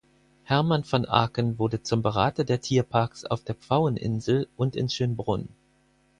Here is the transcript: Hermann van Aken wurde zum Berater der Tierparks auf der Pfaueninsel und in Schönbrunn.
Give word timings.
Hermann 0.45 0.83
van 0.91 1.05
Aken 1.05 1.59
wurde 1.59 1.83
zum 1.83 2.01
Berater 2.01 2.43
der 2.43 2.59
Tierparks 2.59 3.23
auf 3.23 3.43
der 3.43 3.53
Pfaueninsel 3.53 4.47
und 4.57 4.75
in 4.75 4.89
Schönbrunn. 4.89 5.49